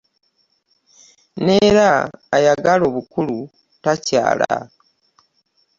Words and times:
N'era 1.45 1.89
ayala 2.35 2.71
obukulu 2.89 3.37
takyala. 3.83 4.55